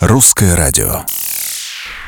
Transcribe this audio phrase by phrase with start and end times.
[0.00, 1.02] Русское радио.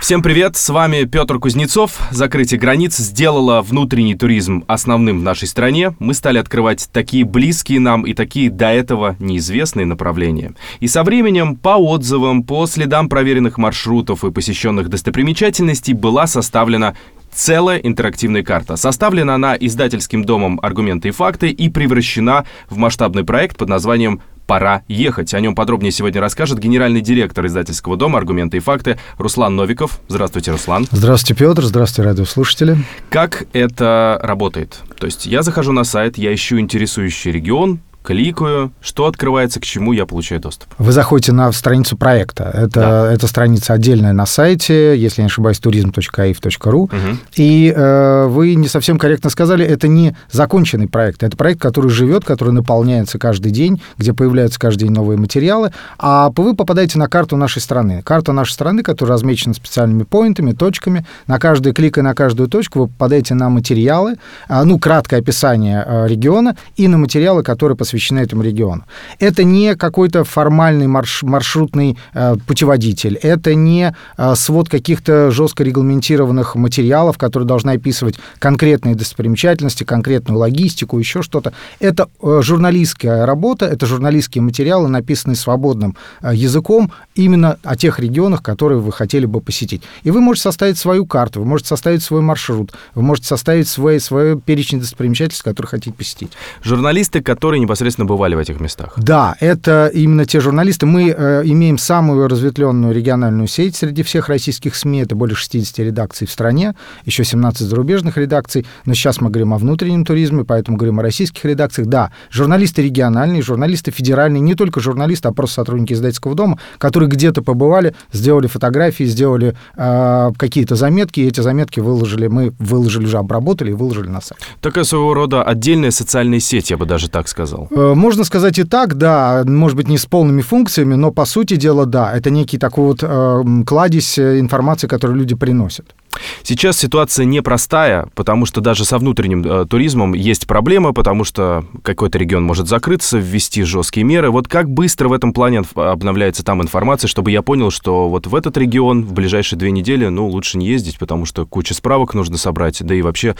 [0.00, 2.00] Всем привет, с вами Петр Кузнецов.
[2.11, 5.94] Закрытие границ сделало внутренний туризм основным в нашей стране.
[5.98, 10.54] Мы стали открывать такие близкие нам и такие до этого неизвестные направления.
[10.80, 16.96] И со временем, по отзывам, по следам проверенных маршрутов и посещенных достопримечательностей была составлена
[17.35, 18.77] целая интерактивная карта.
[18.77, 24.82] Составлена она издательским домом «Аргументы и факты» и превращена в масштабный проект под названием «Пора
[24.89, 25.32] ехать».
[25.35, 30.00] О нем подробнее сегодня расскажет генеральный директор издательского дома «Аргументы и факты» Руслан Новиков.
[30.09, 30.87] Здравствуйте, Руслан.
[30.90, 31.64] Здравствуйте, Петр.
[31.64, 32.77] Здравствуйте, радиослушатели.
[33.09, 34.81] Как это работает?
[34.98, 39.92] То есть я захожу на сайт, я ищу интересующий регион, кликаю, что открывается, к чему
[39.92, 40.69] я получаю доступ.
[40.78, 42.50] Вы заходите на страницу проекта.
[42.52, 43.12] Это, да.
[43.12, 46.83] это страница отдельная на сайте, если я не ошибаюсь, turism.aif.ru.
[46.83, 46.92] Угу.
[47.36, 51.22] И э, вы не совсем корректно сказали, это не законченный проект.
[51.22, 55.72] Это проект, который живет, который наполняется каждый день, где появляются каждый день новые материалы.
[55.98, 58.03] А вы попадаете на карту нашей страны.
[58.03, 61.06] Карта нашей страны, которая размечена специальными поинтами, точками.
[61.27, 64.16] На каждый клик и на каждую точку вы попадаете на материалы,
[64.48, 68.85] э, ну, краткое описание э, региона и на материалы, которые посвящены посвящены этому региону.
[69.19, 76.55] Это не какой-то формальный марш, маршрутный э, путеводитель, это не э, свод каких-то жестко регламентированных
[76.55, 81.53] материалов, которые должны описывать конкретные достопримечательности, конкретную логистику, еще что-то.
[81.81, 88.43] Это э, журналистская работа, это журналистские материалы, написанные свободным э, языком именно о тех регионах,
[88.43, 89.83] которые вы хотели бы посетить.
[90.03, 94.01] И вы можете составить свою карту, вы можете составить свой маршрут, вы можете составить свой,
[94.01, 96.33] свой перечень достопримечательств, которые хотите посетить.
[96.62, 98.94] Журналисты, которые непосредственно непосредственно бывали в этих местах.
[98.97, 100.86] Да, это именно те журналисты.
[100.86, 105.02] Мы э, имеем самую разветвленную региональную сеть среди всех российских СМИ.
[105.02, 108.66] Это более 60 редакций в стране, еще 17 зарубежных редакций.
[108.86, 111.88] Но сейчас мы говорим о внутреннем туризме, поэтому говорим о российских редакциях.
[111.88, 117.42] Да, журналисты региональные, журналисты федеральные, не только журналисты, а просто сотрудники издательского дома, которые где-то
[117.42, 123.70] побывали, сделали фотографии, сделали э, какие-то заметки, и эти заметки выложили, мы выложили уже, обработали
[123.70, 124.41] и выложили на сайт.
[124.60, 127.69] Такая своего рода отдельная социальная сеть, я бы даже так сказал.
[127.75, 131.56] Э, можно сказать и так, да, может быть, не с полными функциями, но по сути
[131.56, 135.94] дела, да, это некий такой вот э, кладезь э, информации, которую люди приносят.
[136.43, 142.19] Сейчас ситуация непростая, потому что даже со внутренним э, туризмом есть проблемы, потому что какой-то
[142.19, 144.31] регион может закрыться, ввести жесткие меры.
[144.31, 148.34] Вот как быстро в этом плане обновляется там информация, чтобы я понял, что вот в
[148.34, 152.37] этот регион в ближайшие две недели, ну, лучше не ездить, потому что куча справок нужно
[152.37, 153.34] собрать, да и вообще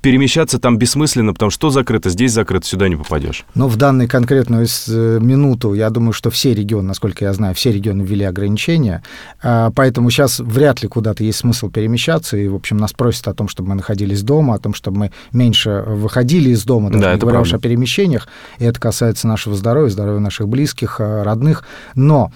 [0.00, 3.44] перемещаться там бессмысленно, потому что закрыто, здесь закрыто, сюда не попадешь.
[3.54, 7.72] Но в данную конкретную э, минуту, я думаю, что все регионы, насколько я знаю, все
[7.72, 9.02] регионы ввели ограничения,
[9.42, 13.34] а, поэтому сейчас вряд ли куда-то есть смысл перемещаться, и, в общем, нас просят о
[13.34, 17.14] том, чтобы мы находились дома, о том, чтобы мы меньше выходили из дома, даже да,
[17.14, 21.64] не говоря уж о перемещениях, и это касается нашего здоровья, здоровья наших близких, э, родных,
[21.94, 22.32] но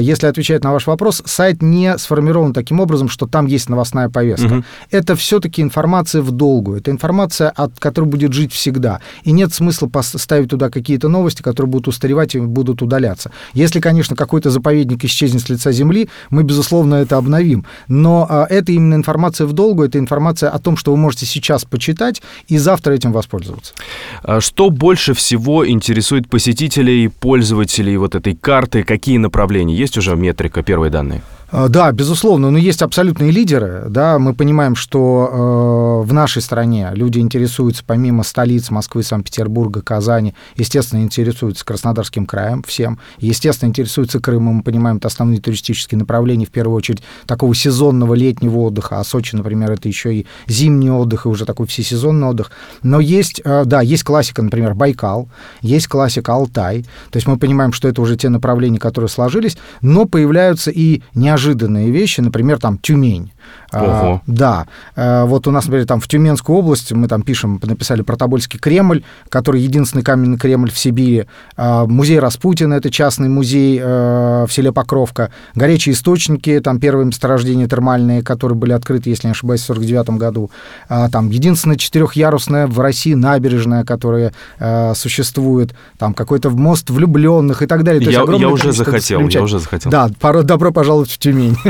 [0.00, 4.46] если отвечать на ваш вопрос, сайт не сформирован таким образом, что там есть новостная повестка.
[4.46, 4.64] Угу.
[4.90, 6.78] Это все-таки информация в долгую.
[6.78, 9.00] Это информация, от которой будет жить всегда.
[9.24, 13.30] И нет смысла поставить туда какие-то новости, которые будут устаревать и будут удаляться.
[13.52, 17.64] Если, конечно, какой-то заповедник исчезнет с лица земли, мы, безусловно, это обновим.
[17.88, 21.64] Но а, это именно информация в долгую, это информация о том, что вы можете сейчас
[21.64, 23.74] почитать и завтра этим воспользоваться.
[24.22, 28.84] А что больше всего интересует посетителей, пользователей вот этой карты?
[28.84, 29.63] Какие направления?
[29.64, 31.22] Направлений есть уже метрика, первые данные?
[31.56, 33.84] А, да, безусловно, но есть абсолютные лидеры.
[33.88, 40.34] Да, мы понимаем, что э, в нашей стране люди интересуются помимо столиц Москвы, Санкт-Петербурга, Казани,
[40.56, 44.56] естественно, интересуются Краснодарским краем всем, естественно, интересуются Крымом.
[44.56, 48.98] Мы понимаем, это основные туристические направления, в первую очередь, такого сезонного летнего отдыха.
[48.98, 52.50] А Сочи, например, это еще и зимний отдых, и уже такой всесезонный отдых.
[52.82, 55.28] Но есть, э, да, есть классика, например, Байкал,
[55.62, 56.82] есть классика Алтай.
[57.12, 61.43] То есть мы понимаем, что это уже те направления, которые сложились, но появляются и неожиданные
[61.44, 63.32] неожиданные вещи, например, там Тюмень.
[63.72, 63.84] Ого.
[63.86, 64.66] А, да.
[64.96, 68.58] А, вот у нас, например, там в Тюменскую область мы там пишем, написали про Тобольский
[68.58, 71.26] Кремль, который единственный каменный Кремль в Сибири.
[71.56, 75.30] А, музей Распутина, это частный музей а, в селе Покровка.
[75.54, 80.50] Горячие источники, там первые месторождения термальные, которые были открыты, если не ошибаюсь, в 49 году.
[80.88, 85.74] А, там единственная четырехъярусная в России набережная, которая а, существует.
[85.98, 88.02] Там какой-то мост влюбленных и так далее.
[88.02, 89.90] То я, я уже захотел, я уже захотел.
[89.90, 90.08] Да,
[90.42, 91.56] добро пожаловать в Тюмень.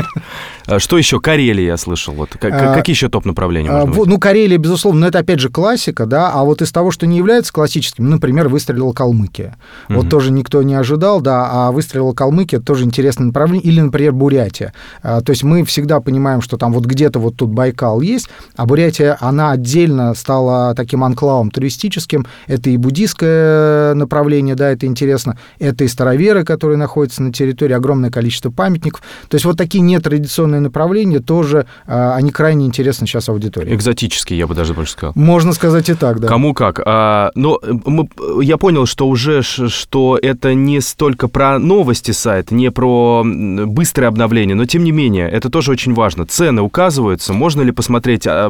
[0.67, 1.19] А что еще?
[1.19, 2.15] Карелия, я слышал.
[2.15, 2.31] Вот.
[2.39, 4.07] Какие еще топ-направления быть?
[4.07, 7.17] Ну, Карелия, безусловно, но это опять же классика, да, а вот из того, что не
[7.17, 9.57] является классическим, например, выстрелила Калмыкия.
[9.89, 9.99] Угу.
[9.99, 13.63] Вот тоже никто не ожидал, да, а выстрелила Калмыкия тоже интересное направление.
[13.63, 14.73] Или, например, Бурятия.
[15.03, 19.17] То есть мы всегда понимаем, что там вот где-то вот тут Байкал есть, а Бурятия,
[19.19, 22.25] она отдельно стала таким анклавом туристическим.
[22.47, 25.37] Это и буддийское направление, да, это интересно.
[25.59, 29.03] Это и староверы, которые находятся на территории, огромное количество памятников.
[29.29, 33.73] То есть вот такие нетрадиционные направления тоже, а, они крайне интересны сейчас аудитории.
[33.73, 35.13] Экзотические, я бы даже больше сказал.
[35.15, 36.27] Можно сказать и так, да.
[36.27, 36.81] Кому как.
[36.85, 38.09] А, но мы,
[38.41, 44.55] я понял, что уже что это не столько про новости сайта, не про быстрое обновление,
[44.55, 46.25] но тем не менее, это тоже очень важно.
[46.25, 48.49] Цены указываются, можно ли посмотреть, а,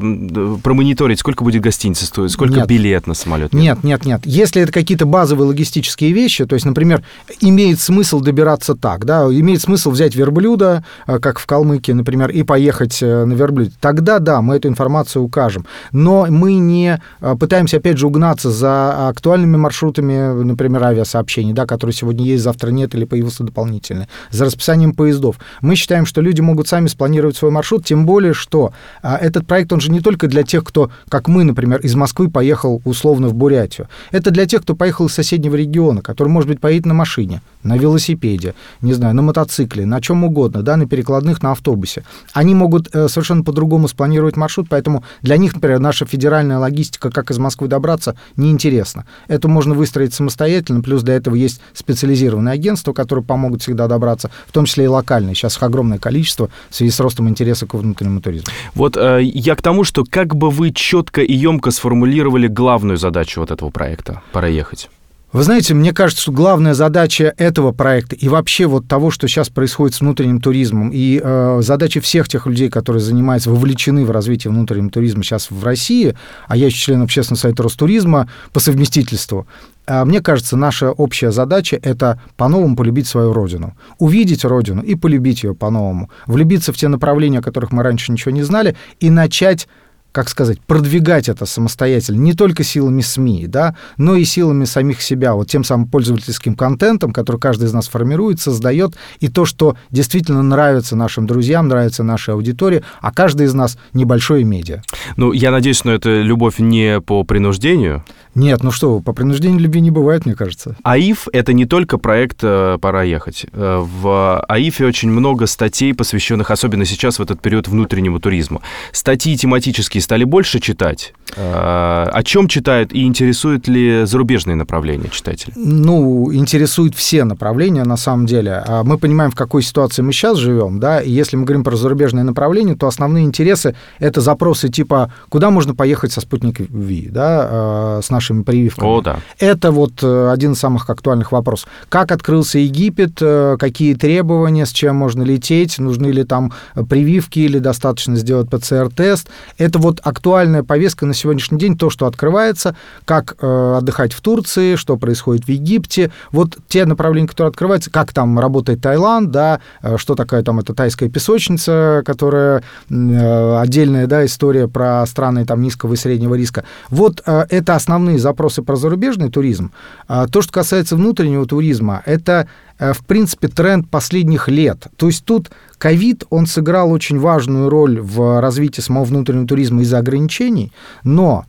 [0.63, 2.68] промониторить, сколько будет гостиница стоить, сколько нет.
[2.68, 3.53] билет на самолет?
[3.53, 4.21] Нет, нет, нет.
[4.25, 7.03] Если это какие-то базовые логистические вещи, то есть, например,
[7.42, 13.02] имеет смысл добираться так, да, имеет смысл взять верблюда, как в Калмыкии, например, и поехать
[13.02, 15.66] э, на верблюде, тогда да, мы эту информацию укажем.
[15.92, 21.94] Но мы не а, пытаемся, опять же, угнаться за актуальными маршрутами, например, авиасообщений, да, которые
[21.94, 25.38] сегодня есть, завтра нет или появился дополнительный, за расписанием поездов.
[25.62, 29.80] Мы считаем, что люди могут сами спланировать свой маршрут, тем более, что этот проект, он
[29.80, 33.88] же не только для тех, кто, как мы, например, из Москвы поехал условно в Бурятию.
[34.12, 37.78] Это для тех, кто поехал из соседнего региона, который, может быть, поедет на машине, на
[37.78, 42.04] велосипеде, не знаю, на мотоцикле, на чем угодно, да, на перекладных, на автобусе.
[42.33, 47.31] Они могут э, совершенно по-другому спланировать маршрут, поэтому для них, например, наша федеральная логистика, как
[47.31, 49.06] из Москвы добраться, неинтересна.
[49.27, 54.51] Это можно выстроить самостоятельно, плюс для этого есть специализированные агентства, которые помогут всегда добраться, в
[54.51, 55.36] том числе и локальные.
[55.36, 58.48] Сейчас их огромное количество в связи с ростом интереса к внутреннему туризму.
[58.74, 63.39] Вот э, я к тому, что как бы вы четко и емко сформулировали главную задачу
[63.39, 64.89] вот этого проекта «Пора ехать».
[65.36, 69.50] Вы знаете, мне кажется, что главная задача этого проекта и вообще вот того, что сейчас
[69.50, 74.52] происходит с внутренним туризмом, и э, задача всех тех людей, которые занимаются, вовлечены в развитие
[74.52, 76.16] внутреннего туризма сейчас в России,
[76.48, 79.46] а я еще член общественного совета Ростуризма по совместительству,
[79.88, 83.76] э, мне кажется, наша общая задача— это по-новому полюбить свою родину.
[84.00, 86.10] Увидеть родину и полюбить ее по-новому.
[86.28, 89.68] Влюбиться в те направления, о которых мы раньше ничего не знали, и начать
[90.16, 95.34] как сказать, продвигать это самостоятельно, не только силами СМИ, да, но и силами самих себя,
[95.34, 100.42] вот тем самым пользовательским контентом, который каждый из нас формирует, создает, и то, что действительно
[100.42, 104.84] нравится нашим друзьям, нравится нашей аудитории, а каждый из нас небольшое медиа.
[105.18, 108.06] Ну, я надеюсь, что это любовь не по принуждению.
[108.36, 110.76] Нет, ну что, по принуждению любви не бывает, мне кажется.
[110.84, 113.46] АИФ— это не только проект э, «Пора ехать».
[113.54, 118.62] Э, в АИФе очень много статей, посвященных, особенно сейчас, в этот период внутреннему туризму.
[118.92, 121.14] Статьи тематические стали больше читать.
[121.38, 125.54] Э, о чем читают и интересуют ли зарубежные направления читатели?
[125.56, 128.64] Ну, интересуют все направления, на самом деле.
[128.68, 131.78] А мы понимаем, в какой ситуации мы сейчас живем, да, и если мы говорим про
[131.78, 138.02] зарубежные направления, то основные интересы— это запросы типа «Куда можно поехать со спутник Ви?», да,
[138.02, 138.89] с нашей нашими прививками.
[138.89, 139.19] О, да.
[139.39, 141.69] Это вот э, один из самых актуальных вопросов.
[141.89, 146.54] Как открылся Египет, э, какие требования, с чем можно лететь, нужны ли там
[146.89, 149.30] прививки или достаточно сделать ПЦР-тест.
[149.57, 152.75] Это вот актуальная повестка на сегодняшний день, то, что открывается,
[153.06, 156.12] как э, отдыхать в Турции, что происходит в Египте.
[156.31, 159.60] Вот те направления, которые открываются, как там работает Таиланд, да,
[159.98, 165.98] что такая там эта тайская песочница, которая отдельная, да, история про страны там низкого и
[165.98, 166.63] среднего риска.
[166.89, 169.72] Вот это основные основные запросы про зарубежный туризм.
[170.08, 172.48] А то, что касается внутреннего туризма, это,
[172.80, 174.88] э, в принципе, тренд последних лет.
[174.98, 180.00] То есть тут ковид, он сыграл очень важную роль в развитии самого внутреннего туризма из-за
[180.00, 180.72] ограничений,
[181.04, 181.46] но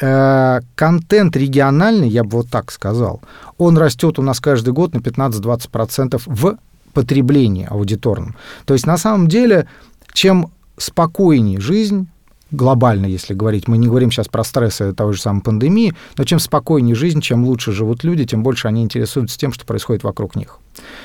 [0.00, 3.20] э, контент региональный, я бы вот так сказал,
[3.58, 6.56] он растет у нас каждый год на 15-20% в
[6.92, 8.36] потреблении аудиторном.
[8.64, 9.66] То есть на самом деле,
[10.12, 10.46] чем
[10.78, 12.06] спокойнее жизнь,
[12.54, 16.38] глобально, если говорить, мы не говорим сейчас про стрессы той же самой пандемии, но чем
[16.38, 20.58] спокойнее жизнь, чем лучше живут люди, тем больше они интересуются тем, что происходит вокруг них.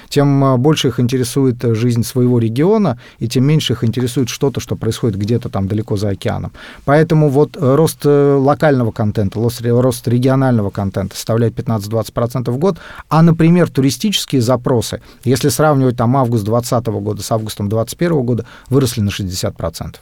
[0.09, 4.75] Тем а, больше их интересует жизнь своего региона, и тем меньше их интересует что-то, что
[4.75, 6.51] происходит где-то там далеко за океаном.
[6.85, 12.77] Поэтому вот э, рост э, локального контента, рост регионального контента составляет 15-20% в год,
[13.09, 19.01] а, например, туристические запросы, если сравнивать там август 2020 года с августом 2021 года, выросли
[19.01, 19.95] на 60%.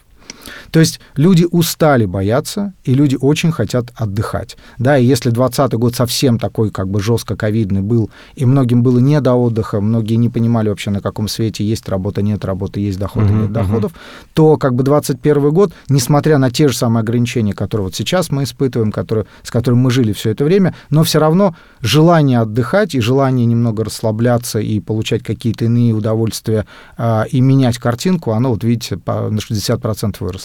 [0.72, 4.58] То есть люди устали бояться, и люди очень хотят отдыхать.
[4.78, 9.00] Да, и если 2020 год совсем такой как бы жестко ковидный был, и многим было
[9.00, 13.00] не до отдыха, многие не понимали вообще, на каком свете есть работа, нет работы, есть
[13.00, 14.28] доходы, uh-huh, нет доходов, uh-huh.
[14.34, 18.44] то как бы 21 год, несмотря на те же самые ограничения, которые вот сейчас мы
[18.44, 23.00] испытываем, которые, с которыми мы жили все это время, но все равно желание отдыхать и
[23.00, 26.66] желание немного расслабляться и получать какие-то иные удовольствия
[26.98, 30.37] а, и менять картинку, оно, вот видите, по, на 60% выросло.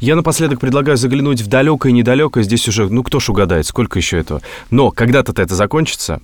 [0.00, 2.44] Я напоследок предлагаю заглянуть в далекое и недалекое.
[2.44, 4.42] Здесь уже, ну кто ж угадает, сколько еще этого.
[4.70, 6.20] Но когда-то это закончится.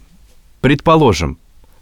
[0.60, 1.38] Предположим,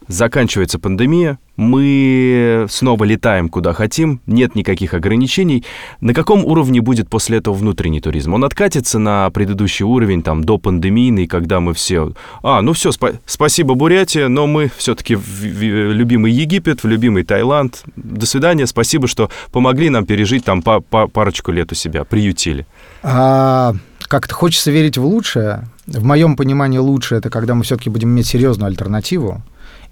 [0.08, 5.64] заканчивается пандемия, мы снова летаем куда хотим, нет никаких ограничений.
[6.00, 8.34] На каком уровне будет после этого внутренний туризм?
[8.34, 12.12] Он откатится на предыдущий уровень, там, до пандемийный, когда мы все...
[12.42, 17.24] А, ну все, спа- спасибо, Бурятия, но мы все-таки в, в любимый Египет, в любимый
[17.24, 17.82] Таиланд.
[17.96, 22.66] До свидания, спасибо, что помогли нам пережить там па- па- парочку лет у себя, приютили.
[23.02, 23.74] А,
[24.08, 25.68] как-то хочется верить в лучшее.
[25.86, 29.42] В моем понимании лучшее это когда мы все-таки будем иметь серьезную альтернативу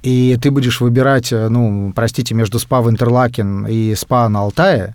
[0.05, 4.95] и ты будешь выбирать, э, ну, простите, между СПА в Интерлакен и СПА на Алтае,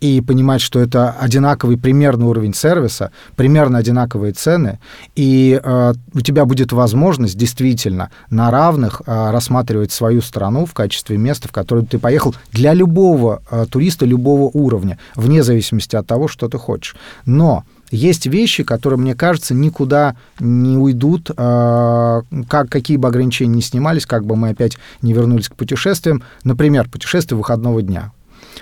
[0.00, 4.78] и понимать, что это одинаковый примерно уровень сервиса, примерно одинаковые цены,
[5.14, 11.18] и э, у тебя будет возможность действительно на равных э, рассматривать свою страну в качестве
[11.18, 16.28] места, в которое ты поехал для любого э, туриста любого уровня, вне зависимости от того,
[16.28, 16.96] что ты хочешь.
[17.26, 23.60] Но есть вещи, которые, мне кажется, никуда не уйдут, а, как, какие бы ограничения ни
[23.60, 26.22] снимались, как бы мы опять не вернулись к путешествиям.
[26.44, 28.12] Например, путешествие выходного дня.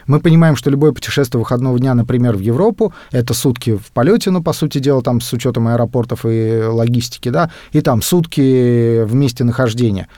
[0.07, 4.43] Мы понимаем, что любое путешествие выходного дня, например, в Европу, это сутки в полете, ну,
[4.43, 9.45] по сути дела, там, с учетом аэропортов и логистики, да, и там сутки в месте
[9.45, 10.09] нахождения.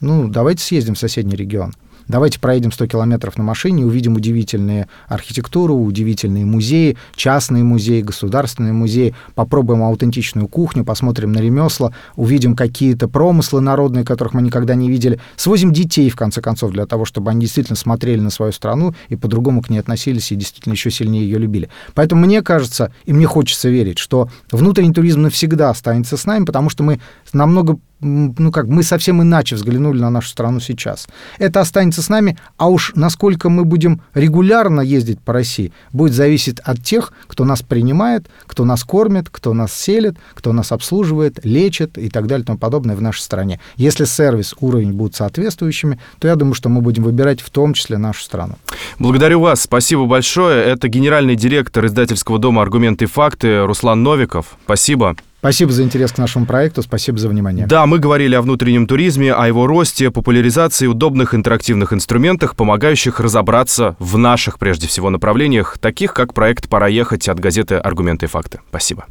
[0.00, 1.72] Ну, давайте съездим в соседний регион.
[2.08, 9.12] Давайте проедем 100 километров на машине, увидим удивительные архитектуру, удивительные музеи, частные музеи, государственные музеи,
[9.34, 15.18] попробуем аутентичную кухню, посмотрим на ремесла, увидим какие-то промыслы народные, которых мы никогда не видели,
[15.34, 19.16] свозим детей, в конце концов, для того, чтобы они действительно смотрели на свою страну и
[19.16, 21.70] по-другому к ней относились и действительно еще сильнее ее любили.
[21.94, 26.70] Поэтому мне кажется, и мне хочется верить, что внутренний туризм навсегда останется с нами, потому
[26.70, 27.00] что мы
[27.32, 31.08] намного ну как, мы совсем иначе взглянули на нашу страну сейчас.
[31.38, 36.60] Это останется с нами, а уж насколько мы будем регулярно ездить по России, будет зависеть
[36.60, 41.96] от тех, кто нас принимает, кто нас кормит, кто нас селит, кто нас обслуживает, лечит
[41.98, 43.60] и так далее и тому подобное в нашей стране.
[43.76, 47.98] Если сервис, уровень будут соответствующими, то я думаю, что мы будем выбирать в том числе
[47.98, 48.56] нашу страну.
[48.98, 50.64] Благодарю вас, спасибо большое.
[50.64, 54.56] Это генеральный директор издательского дома «Аргументы и факты» Руслан Новиков.
[54.64, 55.16] Спасибо.
[55.38, 57.66] Спасибо за интерес к нашему проекту, спасибо за внимание.
[57.66, 63.96] Да, мы говорили о внутреннем туризме, о его росте, популяризации удобных интерактивных инструментах, помогающих разобраться
[63.98, 68.60] в наших, прежде всего, направлениях, таких как проект «Пора ехать» от газеты «Аргументы и факты».
[68.70, 69.06] Спасибо.